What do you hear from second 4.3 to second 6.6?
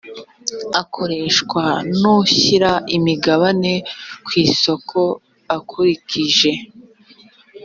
isoko akurikije